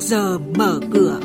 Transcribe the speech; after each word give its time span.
giờ 0.00 0.38
mở 0.38 0.80
cửa. 0.92 1.20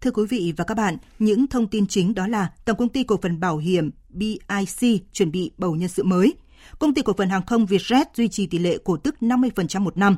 Thưa 0.00 0.10
quý 0.10 0.26
vị 0.28 0.52
và 0.56 0.64
các 0.64 0.74
bạn, 0.74 0.96
những 1.18 1.46
thông 1.46 1.66
tin 1.66 1.86
chính 1.86 2.14
đó 2.14 2.26
là 2.26 2.52
Tổng 2.64 2.76
công 2.76 2.88
ty 2.88 3.04
cổ 3.04 3.18
phần 3.22 3.40
bảo 3.40 3.56
hiểm 3.56 3.90
BIC 4.08 5.12
chuẩn 5.12 5.30
bị 5.30 5.50
bầu 5.58 5.74
nhân 5.74 5.88
sự 5.88 6.02
mới. 6.02 6.34
Công 6.78 6.94
ty 6.94 7.02
cổ 7.02 7.12
phần 7.12 7.28
hàng 7.28 7.46
không 7.46 7.66
Vietjet 7.66 8.04
duy 8.14 8.28
trì 8.28 8.46
tỷ 8.46 8.58
lệ 8.58 8.78
cổ 8.84 8.96
tức 8.96 9.16
50% 9.20 9.80
một 9.80 9.96
năm. 9.96 10.16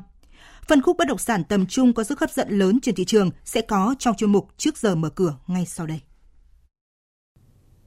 Phân 0.69 0.83
khúc 0.83 0.97
bất 0.97 1.09
động 1.09 1.19
sản 1.19 1.45
tầm 1.45 1.67
trung 1.67 1.93
có 1.93 2.05
sức 2.05 2.21
hấp 2.21 2.31
dẫn 2.31 2.59
lớn 2.59 2.81
trên 2.83 2.95
thị 2.95 3.05
trường 3.05 3.31
sẽ 3.45 3.61
có 3.61 3.95
trong 3.99 4.17
chuyên 4.17 4.33
mục 4.33 4.49
trước 4.57 4.79
giờ 4.79 4.95
mở 4.95 5.11
cửa 5.11 5.37
ngay 5.47 5.67
sau 5.67 5.87
đây. 5.87 6.01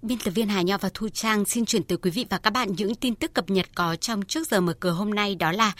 Biên 0.03 0.17
tập 0.17 0.31
viên 0.31 0.47
Hà 0.47 0.61
Nho 0.61 0.77
và 0.77 0.89
Thu 0.93 1.09
Trang 1.09 1.45
xin 1.45 1.65
chuyển 1.65 1.83
tới 1.83 1.97
quý 1.97 2.11
vị 2.11 2.25
và 2.29 2.37
các 2.37 2.49
bạn 2.49 2.69
những 2.77 2.95
tin 2.95 3.15
tức 3.15 3.33
cập 3.33 3.49
nhật 3.49 3.65
có 3.75 3.95
trong 3.95 4.21
trước 4.21 4.47
giờ 4.47 4.61
mở 4.61 4.73
cửa 4.79 4.91
hôm 4.91 5.09
nay 5.09 5.35
đó 5.35 5.51
là 5.51 5.73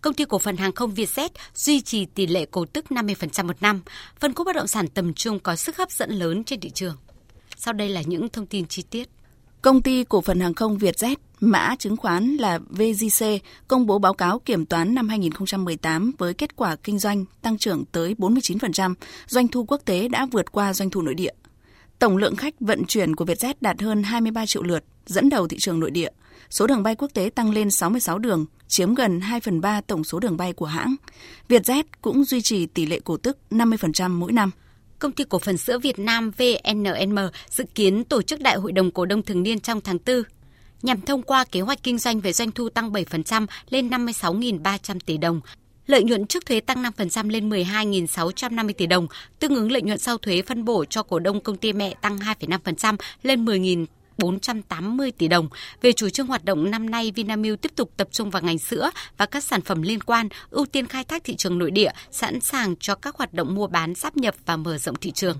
Công 0.00 0.14
ty 0.14 0.24
cổ 0.24 0.38
phần 0.38 0.56
hàng 0.56 0.72
không 0.72 0.94
Vietjet 0.94 1.28
duy 1.54 1.80
trì 1.80 2.04
tỷ 2.04 2.26
lệ 2.26 2.46
cổ 2.46 2.64
tức 2.64 2.84
50% 2.90 3.46
một 3.46 3.62
năm, 3.62 3.82
phân 4.20 4.34
khúc 4.34 4.46
bất 4.46 4.56
động 4.56 4.66
sản 4.66 4.88
tầm 4.88 5.14
trung 5.14 5.38
có 5.38 5.56
sức 5.56 5.76
hấp 5.76 5.90
dẫn 5.90 6.10
lớn 6.10 6.44
trên 6.44 6.60
thị 6.60 6.70
trường. 6.70 6.96
Sau 7.56 7.74
đây 7.74 7.88
là 7.88 8.02
những 8.02 8.28
thông 8.28 8.46
tin 8.46 8.66
chi 8.66 8.82
tiết. 8.90 9.08
Công 9.62 9.82
ty 9.82 10.04
cổ 10.04 10.20
phần 10.20 10.40
hàng 10.40 10.54
không 10.54 10.78
Vietjet, 10.78 11.16
mã 11.40 11.76
chứng 11.78 11.96
khoán 11.96 12.36
là 12.36 12.58
VGC, 12.58 13.26
công 13.68 13.86
bố 13.86 13.98
báo 13.98 14.14
cáo 14.14 14.38
kiểm 14.38 14.66
toán 14.66 14.94
năm 14.94 15.08
2018 15.08 16.12
với 16.18 16.34
kết 16.34 16.56
quả 16.56 16.76
kinh 16.76 16.98
doanh 16.98 17.24
tăng 17.42 17.58
trưởng 17.58 17.84
tới 17.84 18.14
49%, 18.18 18.94
doanh 19.26 19.48
thu 19.48 19.64
quốc 19.64 19.80
tế 19.84 20.08
đã 20.08 20.26
vượt 20.26 20.52
qua 20.52 20.74
doanh 20.74 20.90
thu 20.90 21.02
nội 21.02 21.14
địa. 21.14 21.32
Tổng 22.04 22.16
lượng 22.16 22.36
khách 22.36 22.54
vận 22.60 22.84
chuyển 22.84 23.16
của 23.16 23.24
Vietjet 23.24 23.54
đạt 23.60 23.82
hơn 23.82 24.02
23 24.02 24.46
triệu 24.46 24.62
lượt, 24.62 24.84
dẫn 25.06 25.28
đầu 25.28 25.48
thị 25.48 25.56
trường 25.60 25.80
nội 25.80 25.90
địa. 25.90 26.08
Số 26.50 26.66
đường 26.66 26.82
bay 26.82 26.94
quốc 26.94 27.10
tế 27.14 27.30
tăng 27.34 27.50
lên 27.50 27.70
66 27.70 28.18
đường, 28.18 28.46
chiếm 28.68 28.94
gần 28.94 29.20
2 29.20 29.40
phần 29.40 29.60
3 29.60 29.80
tổng 29.80 30.04
số 30.04 30.20
đường 30.20 30.36
bay 30.36 30.52
của 30.52 30.66
hãng. 30.66 30.94
Vietjet 31.48 31.82
cũng 32.02 32.24
duy 32.24 32.42
trì 32.42 32.66
tỷ 32.66 32.86
lệ 32.86 33.00
cổ 33.04 33.16
tức 33.16 33.38
50% 33.50 34.10
mỗi 34.10 34.32
năm. 34.32 34.50
Công 34.98 35.12
ty 35.12 35.24
cổ 35.24 35.38
phần 35.38 35.56
sữa 35.56 35.78
Việt 35.78 35.98
Nam 35.98 36.30
VNM 36.30 37.18
dự 37.50 37.64
kiến 37.74 38.04
tổ 38.04 38.22
chức 38.22 38.40
đại 38.40 38.56
hội 38.56 38.72
đồng 38.72 38.90
cổ 38.90 39.06
đông 39.06 39.22
thường 39.22 39.42
niên 39.42 39.60
trong 39.60 39.80
tháng 39.80 39.98
4 40.06 40.22
nhằm 40.82 41.00
thông 41.00 41.22
qua 41.22 41.44
kế 41.44 41.60
hoạch 41.60 41.82
kinh 41.82 41.98
doanh 41.98 42.20
về 42.20 42.32
doanh 42.32 42.50
thu 42.50 42.68
tăng 42.68 42.92
7% 42.92 43.46
lên 43.70 43.88
56.300 43.88 44.98
tỷ 45.06 45.16
đồng, 45.16 45.40
lợi 45.86 46.04
nhuận 46.04 46.26
trước 46.26 46.46
thuế 46.46 46.60
tăng 46.60 46.82
5% 46.82 47.30
lên 47.30 47.50
12.650 47.50 48.72
tỷ 48.72 48.86
đồng, 48.86 49.06
tương 49.38 49.54
ứng 49.54 49.72
lợi 49.72 49.82
nhuận 49.82 49.98
sau 49.98 50.18
thuế 50.18 50.42
phân 50.42 50.64
bổ 50.64 50.84
cho 50.84 51.02
cổ 51.02 51.18
đông 51.18 51.40
công 51.40 51.56
ty 51.56 51.72
mẹ 51.72 51.94
tăng 52.00 52.18
2,5% 52.18 52.96
lên 53.22 53.44
10.000 53.44 53.86
480 54.18 55.10
tỷ 55.10 55.28
đồng. 55.28 55.48
Về 55.82 55.92
chủ 55.92 56.08
trương 56.08 56.26
hoạt 56.26 56.44
động 56.44 56.70
năm 56.70 56.90
nay, 56.90 57.12
Vinamilk 57.14 57.60
tiếp 57.60 57.72
tục 57.76 57.90
tập 57.96 58.08
trung 58.10 58.30
vào 58.30 58.42
ngành 58.42 58.58
sữa 58.58 58.90
và 59.16 59.26
các 59.26 59.44
sản 59.44 59.60
phẩm 59.60 59.82
liên 59.82 60.00
quan, 60.00 60.28
ưu 60.50 60.66
tiên 60.66 60.86
khai 60.86 61.04
thác 61.04 61.24
thị 61.24 61.36
trường 61.36 61.58
nội 61.58 61.70
địa, 61.70 61.90
sẵn 62.10 62.40
sàng 62.40 62.76
cho 62.76 62.94
các 62.94 63.16
hoạt 63.16 63.34
động 63.34 63.54
mua 63.54 63.66
bán, 63.66 63.94
sáp 63.94 64.16
nhập 64.16 64.34
và 64.46 64.56
mở 64.56 64.78
rộng 64.78 64.96
thị 65.00 65.10
trường. 65.10 65.36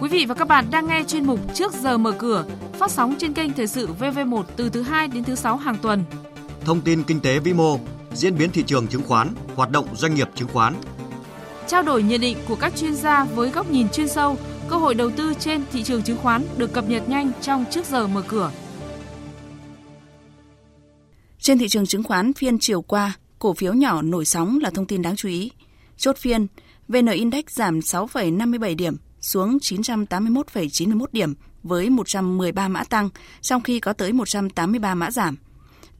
Quý 0.00 0.08
vị 0.08 0.26
và 0.28 0.34
các 0.34 0.48
bạn 0.48 0.64
đang 0.70 0.86
nghe 0.86 1.04
chuyên 1.08 1.26
mục 1.26 1.40
Trước 1.54 1.72
giờ 1.72 1.98
mở 1.98 2.12
cửa, 2.18 2.44
phát 2.82 2.90
sóng 2.90 3.14
trên 3.18 3.32
kênh 3.32 3.52
Thời 3.52 3.66
sự 3.66 3.88
VV1 3.98 4.42
từ 4.56 4.70
thứ 4.70 4.82
2 4.82 5.08
đến 5.08 5.24
thứ 5.24 5.34
6 5.34 5.56
hàng 5.56 5.76
tuần. 5.82 6.04
Thông 6.64 6.80
tin 6.80 7.02
kinh 7.02 7.20
tế 7.20 7.38
vĩ 7.38 7.52
mô, 7.52 7.78
diễn 8.14 8.38
biến 8.38 8.50
thị 8.50 8.62
trường 8.66 8.86
chứng 8.86 9.02
khoán, 9.02 9.28
hoạt 9.54 9.70
động 9.70 9.86
doanh 9.96 10.14
nghiệp 10.14 10.28
chứng 10.34 10.48
khoán, 10.48 10.74
trao 11.66 11.82
đổi 11.82 12.02
nhận 12.02 12.20
định 12.20 12.36
của 12.48 12.56
các 12.56 12.76
chuyên 12.76 12.94
gia 12.94 13.24
với 13.24 13.50
góc 13.50 13.70
nhìn 13.70 13.88
chuyên 13.88 14.08
sâu, 14.08 14.36
cơ 14.68 14.76
hội 14.76 14.94
đầu 14.94 15.10
tư 15.10 15.34
trên 15.38 15.62
thị 15.72 15.82
trường 15.82 16.02
chứng 16.02 16.16
khoán 16.16 16.42
được 16.56 16.72
cập 16.72 16.88
nhật 16.88 17.08
nhanh 17.08 17.32
trong 17.40 17.64
trước 17.70 17.86
giờ 17.86 18.06
mở 18.06 18.22
cửa. 18.28 18.50
Trên 21.38 21.58
thị 21.58 21.68
trường 21.68 21.86
chứng 21.86 22.02
khoán 22.02 22.32
phiên 22.32 22.58
chiều 22.58 22.82
qua, 22.82 23.12
cổ 23.38 23.54
phiếu 23.54 23.72
nhỏ 23.72 24.02
nổi 24.02 24.24
sóng 24.24 24.58
là 24.62 24.70
thông 24.70 24.86
tin 24.86 25.02
đáng 25.02 25.16
chú 25.16 25.28
ý. 25.28 25.50
Chốt 25.96 26.16
phiên, 26.18 26.46
VN 26.88 27.06
Index 27.06 27.44
giảm 27.48 27.78
6,57 27.78 28.76
điểm 28.76 28.96
xuống 29.22 29.58
981,91 29.58 31.06
điểm 31.12 31.34
với 31.62 31.90
113 31.90 32.68
mã 32.68 32.84
tăng, 32.84 33.08
trong 33.40 33.62
khi 33.62 33.80
có 33.80 33.92
tới 33.92 34.12
183 34.12 34.94
mã 34.94 35.10
giảm. 35.10 35.36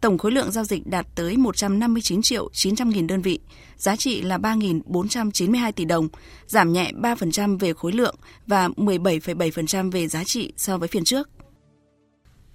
Tổng 0.00 0.19
khối 0.19 0.33
lượng 0.33 0.50
giao 0.50 0.65
dịch 0.65 0.87
đạt 0.87 1.06
tới 1.15 1.37
159 1.37 2.22
triệu 2.22 2.49
900 2.53 2.88
nghìn 2.88 3.06
đơn 3.06 3.22
vị, 3.22 3.38
giá 3.77 3.97
trị 3.97 4.22
là 4.22 4.38
3.492 4.38 5.72
tỷ 5.72 5.84
đồng, 5.84 6.09
giảm 6.47 6.72
nhẹ 6.72 6.93
3% 7.00 7.59
về 7.59 7.72
khối 7.72 7.93
lượng 7.93 8.15
và 8.47 8.69
17,7% 8.69 9.91
về 9.91 10.09
giá 10.09 10.25
trị 10.25 10.53
so 10.56 10.78
với 10.78 10.88
phiên 10.88 11.05
trước. 11.05 11.28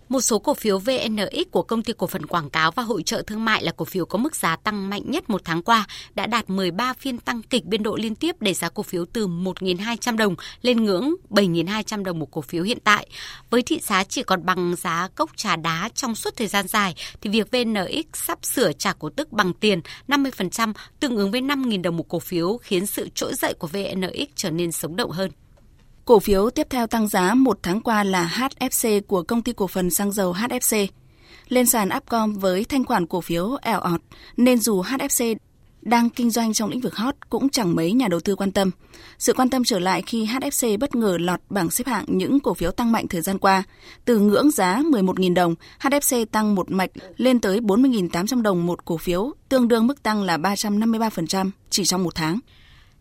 Một 0.10 0.22
số 0.22 0.40
cổ 0.40 0.54
phiếu 0.54 0.80
VNX 0.80 1.52
của 1.52 1.62
công 1.62 1.84
ty 1.84 1.94
cổ 1.98 2.08
phần 2.08 2.26
quảng 2.26 2.50
cáo 2.50 2.72
và 2.72 2.84
hội 2.84 3.04
trợ 3.04 3.22
thương 3.28 3.46
mại 3.46 3.64
là 3.64 3.72
cổ 3.72 3.86
phiếu 3.86 4.06
có 4.06 4.18
mức 4.18 4.36
giá 4.36 4.56
tăng 4.56 4.90
mạnh 4.90 5.02
nhất 5.06 5.30
một 5.30 5.42
tháng 5.46 5.62
qua, 5.62 5.88
đã 6.16 6.26
đạt 6.26 6.50
13 6.50 6.94
phiên 6.94 7.18
tăng 7.18 7.42
kịch 7.42 7.66
biên 7.66 7.84
độ 7.84 7.96
liên 7.96 8.16
tiếp 8.16 8.36
để 8.40 8.54
giá 8.54 8.70
cổ 8.70 8.84
phiếu 8.84 9.06
từ 9.14 9.28
1.200 9.28 10.18
đồng 10.18 10.36
lên 10.62 10.84
ngưỡng 10.84 11.16
7.200 11.30 12.04
đồng 12.04 12.20
một 12.20 12.32
cổ 12.32 12.42
phiếu 12.42 12.64
hiện 12.64 12.78
tại. 12.84 13.08
Với 13.50 13.62
thị 13.62 13.80
giá 13.80 14.04
chỉ 14.04 14.24
còn 14.24 14.46
bằng 14.46 14.76
giá 14.76 15.08
cốc 15.16 15.32
trà 15.36 15.56
đá 15.56 15.90
trong 15.96 16.16
suốt 16.16 16.36
thời 16.36 16.48
gian 16.48 16.68
dài, 16.68 16.96
thì 17.22 17.30
việc 17.30 17.52
VNX 17.52 18.06
sắp 18.14 18.46
sửa 18.46 18.72
trả 18.74 18.94
cổ 18.94 19.10
tức 19.10 19.32
bằng 19.32 19.54
tiền 19.54 19.82
50% 20.08 20.74
tương 21.00 21.16
ứng 21.16 21.32
với 21.32 21.42
5.000 21.42 21.82
đồng 21.82 21.98
một 21.98 22.08
cổ 22.10 22.20
phiếu 22.20 22.58
khiến 22.58 22.86
sự 22.86 23.10
trỗi 23.16 23.34
dậy 23.36 23.54
của 23.54 23.68
VNX 23.68 24.30
trở 24.36 24.52
nên 24.52 24.72
sống 24.72 24.96
động 24.96 25.12
hơn. 25.12 25.32
Cổ 26.08 26.20
phiếu 26.20 26.50
tiếp 26.50 26.68
theo 26.70 26.88
tăng 26.88 27.08
giá 27.08 27.34
một 27.34 27.60
tháng 27.64 27.82
qua 27.82 28.04
là 28.04 28.50
HFC 28.60 29.02
của 29.02 29.24
công 29.24 29.42
ty 29.42 29.54
cổ 29.54 29.68
phần 29.68 29.90
xăng 29.90 30.12
dầu 30.12 30.34
HFC. 30.34 30.88
Lên 31.48 31.66
sàn 31.66 31.90
Upcom 31.98 32.34
với 32.34 32.64
thanh 32.64 32.86
khoản 32.86 33.08
cổ 33.08 33.22
phiếu 33.22 33.58
eo 33.62 33.80
ọt, 33.80 34.02
nên 34.38 34.60
dù 34.60 34.82
HFC 34.82 35.36
đang 35.82 36.10
kinh 36.10 36.30
doanh 36.30 36.54
trong 36.54 36.70
lĩnh 36.70 36.82
vực 36.82 36.96
hot 36.96 37.16
cũng 37.30 37.50
chẳng 37.50 37.76
mấy 37.76 37.92
nhà 37.92 38.08
đầu 38.08 38.20
tư 38.20 38.36
quan 38.36 38.52
tâm. 38.52 38.72
Sự 39.20 39.34
quan 39.34 39.50
tâm 39.50 39.64
trở 39.64 39.80
lại 39.80 40.02
khi 40.02 40.26
HFC 40.26 40.78
bất 40.80 40.96
ngờ 40.96 41.18
lọt 41.20 41.40
bảng 41.50 41.70
xếp 41.70 41.88
hạng 41.88 42.06
những 42.08 42.40
cổ 42.40 42.54
phiếu 42.54 42.72
tăng 42.72 42.92
mạnh 42.92 43.08
thời 43.08 43.22
gian 43.22 43.38
qua. 43.38 43.64
Từ 44.06 44.20
ngưỡng 44.20 44.52
giá 44.52 44.82
11.000 44.82 45.34
đồng, 45.34 45.56
HFC 45.80 46.26
tăng 46.26 46.56
một 46.56 46.72
mạch 46.72 46.92
lên 47.18 47.40
tới 47.40 47.60
40.800 47.60 48.42
đồng 48.42 48.66
một 48.66 48.86
cổ 48.86 48.98
phiếu, 48.98 49.34
tương 49.50 49.68
đương 49.68 49.88
mức 49.88 50.04
tăng 50.04 50.24
là 50.24 50.38
353% 50.38 51.52
chỉ 51.70 51.86
trong 51.86 52.04
một 52.04 52.16
tháng. 52.16 52.40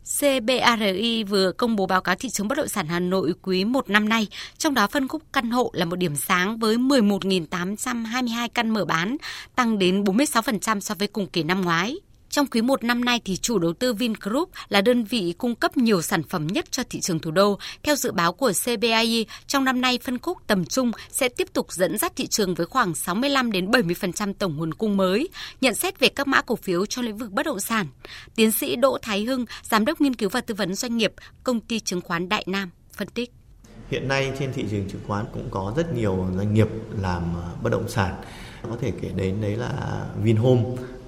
CBRI 0.07 1.25
vừa 1.25 1.53
công 1.53 1.77
bố 1.77 1.87
báo 1.87 2.01
cáo 2.01 2.15
thị 2.15 2.29
trường 2.29 2.49
bất 2.49 2.59
động 2.59 2.69
sản 2.69 2.87
Hà 2.87 3.01
Nội 3.01 3.35
quý 3.43 3.65
1 3.65 3.91
năm 3.91 4.09
nay, 4.09 4.27
trong 4.59 4.75
đó 4.75 4.87
phân 4.87 5.09
khúc 5.09 5.23
căn 5.33 5.51
hộ 5.51 5.71
là 5.73 5.85
một 5.85 5.97
điểm 5.97 6.17
sáng 6.17 6.59
với 6.59 6.77
11.822 6.77 8.49
căn 8.55 8.71
mở 8.71 8.85
bán, 8.85 9.17
tăng 9.55 9.79
đến 9.79 10.05
46% 10.05 10.81
so 10.81 10.95
với 10.95 11.09
cùng 11.09 11.27
kỳ 11.27 11.43
năm 11.43 11.63
ngoái. 11.63 11.97
Trong 12.37 12.47
quý 12.47 12.63
1 12.63 12.85
năm 12.85 13.05
nay 13.05 13.21
thì 13.25 13.37
chủ 13.37 13.59
đầu 13.59 13.73
tư 13.73 13.95
Vingroup 13.95 14.51
là 14.69 14.81
đơn 14.81 15.05
vị 15.05 15.35
cung 15.39 15.55
cấp 15.55 15.77
nhiều 15.77 16.03
sản 16.03 16.23
phẩm 16.23 16.47
nhất 16.47 16.65
cho 16.71 16.83
thị 16.91 17.01
trường 17.01 17.19
thủ 17.19 17.31
đô. 17.31 17.59
Theo 17.83 17.97
dự 17.97 18.13
báo 18.13 18.33
của 18.33 18.53
CBI, 18.65 19.27
trong 19.47 19.65
năm 19.65 19.81
nay 19.81 19.99
phân 20.03 20.19
khúc 20.19 20.39
tầm 20.47 20.65
trung 20.65 20.93
sẽ 21.11 21.29
tiếp 21.29 21.49
tục 21.53 21.73
dẫn 21.73 21.99
dắt 21.99 22.13
thị 22.17 22.27
trường 22.27 22.55
với 22.55 22.67
khoảng 22.67 22.95
65 22.95 23.53
đến 23.53 23.71
70% 23.71 24.35
tổng 24.39 24.57
nguồn 24.57 24.75
cung 24.75 24.97
mới. 24.97 25.29
Nhận 25.61 25.75
xét 25.75 25.99
về 25.99 26.09
các 26.09 26.27
mã 26.27 26.43
cổ 26.43 26.57
phiếu 26.57 26.87
trong 26.87 27.05
lĩnh 27.05 27.17
vực 27.17 27.33
bất 27.33 27.47
động 27.47 27.61
sản, 27.61 27.87
tiến 28.35 28.53
sĩ 28.53 28.77
Đỗ 28.77 28.99
Thái 29.03 29.25
Hưng, 29.25 29.45
giám 29.63 29.85
đốc 29.85 30.01
nghiên 30.01 30.15
cứu 30.15 30.29
và 30.29 30.41
tư 30.41 30.55
vấn 30.55 30.75
doanh 30.75 30.97
nghiệp, 30.97 31.13
công 31.45 31.61
ty 31.61 31.81
chứng 31.81 32.01
khoán 32.01 32.29
Đại 32.29 32.45
Nam 32.47 32.71
phân 32.93 33.09
tích. 33.09 33.33
Hiện 33.91 34.09
nay 34.09 34.33
trên 34.39 34.53
thị 34.53 34.65
trường 34.71 34.89
chứng 34.89 35.01
khoán 35.07 35.27
cũng 35.33 35.49
có 35.51 35.73
rất 35.77 35.95
nhiều 35.95 36.27
doanh 36.37 36.55
nghiệp 36.55 36.69
làm 37.01 37.23
bất 37.63 37.71
động 37.71 37.89
sản. 37.89 38.15
Có 38.63 38.77
thể 38.81 38.93
kể 39.03 39.11
đến 39.17 39.41
đấy 39.41 39.57
là 39.57 40.05
Vinhome 40.23 40.63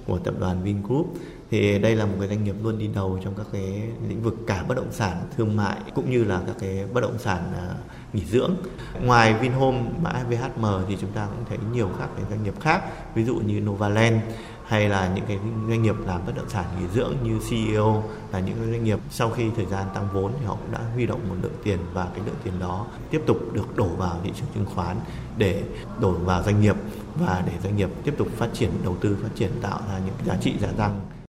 của 0.09 0.19
tập 0.19 0.33
đoàn 0.39 0.63
Vingroup. 0.63 1.13
Thì 1.51 1.79
đây 1.79 1.95
là 1.95 2.05
một 2.05 2.15
cái 2.19 2.27
doanh 2.27 2.43
nghiệp 2.43 2.55
luôn 2.63 2.77
đi 2.77 2.89
đầu 2.95 3.19
trong 3.23 3.33
các 3.37 3.45
cái 3.51 3.83
lĩnh 4.09 4.23
vực 4.23 4.35
cả 4.47 4.63
bất 4.67 4.77
động 4.77 4.91
sản, 4.91 5.17
thương 5.37 5.55
mại, 5.55 5.77
cũng 5.95 6.11
như 6.11 6.23
là 6.23 6.41
các 6.47 6.55
cái 6.59 6.85
bất 6.93 7.01
động 7.01 7.17
sản 7.19 7.51
à, 7.57 7.75
nghỉ 8.13 8.25
dưỡng. 8.25 8.55
Ngoài 9.03 9.33
Vinhome 9.33 9.81
mã 10.01 10.23
VHM 10.29 10.65
thì 10.87 10.97
chúng 11.01 11.11
ta 11.11 11.27
cũng 11.35 11.45
thấy 11.49 11.57
nhiều 11.73 11.89
các 11.99 12.09
cái 12.15 12.25
doanh 12.29 12.43
nghiệp 12.43 12.59
khác, 12.59 12.81
ví 13.15 13.23
dụ 13.23 13.35
như 13.35 13.61
Novaland 13.61 14.21
hay 14.69 14.89
là 14.89 15.11
những 15.15 15.25
cái 15.27 15.39
doanh 15.69 15.83
nghiệp 15.83 15.95
làm 16.05 16.25
bất 16.25 16.33
động 16.35 16.49
sản 16.49 16.65
nghỉ 16.79 16.87
dưỡng 16.93 17.15
như 17.23 17.39
CEO 17.49 18.03
là 18.31 18.39
những 18.39 18.71
doanh 18.71 18.83
nghiệp 18.83 18.99
sau 19.09 19.29
khi 19.29 19.49
thời 19.55 19.65
gian 19.65 19.87
tăng 19.93 20.07
vốn 20.13 20.31
thì 20.39 20.45
họ 20.45 20.55
cũng 20.55 20.71
đã 20.71 20.79
huy 20.93 21.05
động 21.05 21.19
một 21.29 21.35
lượng 21.41 21.55
tiền 21.63 21.79
và 21.93 22.07
cái 22.13 22.23
lượng 22.25 22.35
tiền 22.43 22.53
đó 22.59 22.85
tiếp 23.09 23.21
tục 23.25 23.37
được 23.53 23.77
đổ 23.77 23.87
vào 23.87 24.19
thị 24.23 24.31
trường 24.35 24.47
chứng 24.55 24.65
khoán 24.75 24.97
để 25.37 25.63
đổ 25.99 26.11
vào 26.11 26.43
doanh 26.43 26.61
nghiệp 26.61 26.75
và 27.15 27.43
để 27.45 27.53
doanh 27.63 27.77
nghiệp 27.77 27.89
tiếp 28.03 28.13
tục 28.17 28.27
phát 28.37 28.49
triển, 28.53 28.69
đầu 28.83 28.95
tư, 29.01 29.17
phát 29.23 29.29
triển, 29.35 29.51
tạo 29.61 29.79
ra 29.91 29.99
những 30.05 30.15
giá 30.25 30.37
trị 30.41 30.53
gia 30.61 30.71
tăng. 30.71 30.99